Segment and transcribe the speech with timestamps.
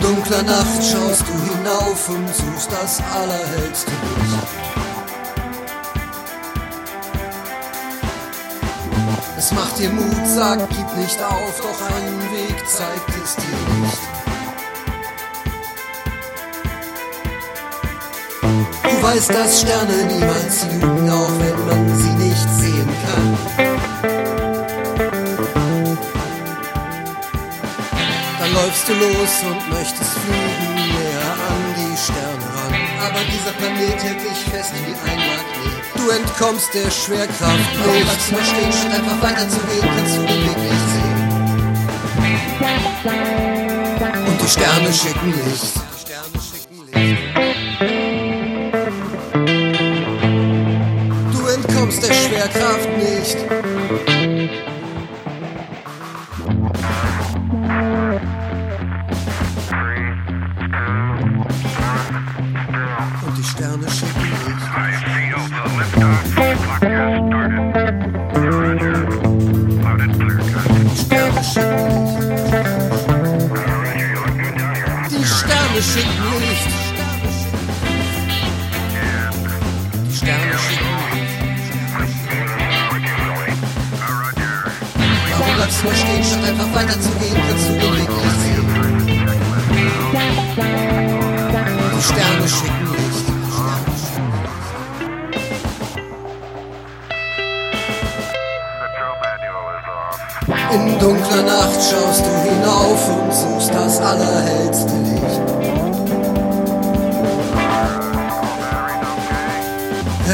[0.00, 4.66] dunkler Nacht schaust du hinauf und suchst das allerhellste Licht.
[9.38, 14.16] Es macht dir Mut, sagt, gib nicht auf, doch einen Weg zeigt es dir nicht.
[18.82, 23.35] Du weißt, dass Sterne niemals lügen, auch wenn man sie nicht sehen kann.
[28.86, 32.72] Läufst du los und möchtest fliegen näher an die Sterne ran.
[33.00, 35.44] Aber dieser Planet hält dich fest wie ein Magnet.
[35.96, 38.04] Du entkommst der Schwerkraft nicht.
[38.04, 41.18] Bleibst nur stehen, statt einfach weiterzugehen, kannst du den Weg nicht sehen.
[44.28, 45.74] Und die Sterne schicken Licht.
[45.74, 47.26] Die Sterne schicken Licht.
[51.32, 53.38] Du entkommst der Schwerkraft nicht.
[85.38, 88.66] Warum bleibst du nur stehen, statt einfach weiterzugehen, kannst du den Weg nicht sehen.
[91.96, 92.85] Die Sterne schicken
[100.76, 105.40] In dunkler Nacht schaust du hinauf und suchst das allerhellste Licht.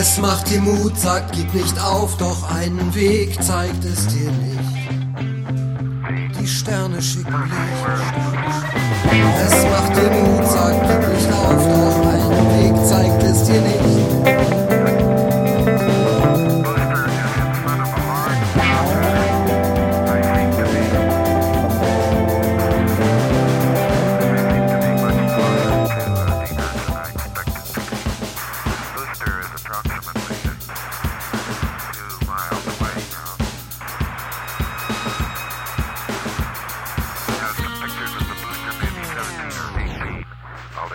[0.00, 4.80] Es macht dir Mut, sagt, gib nicht auf, doch einen Weg zeigt es dir nicht.
[6.40, 8.00] Die Sterne schicken Licht.
[9.46, 10.29] Es macht dir Mut,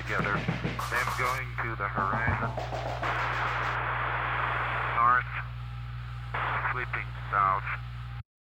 [0.05, 0.33] altogether.
[0.33, 2.51] Them going to the horizon.
[4.95, 5.25] North,
[6.71, 7.84] sweeping south.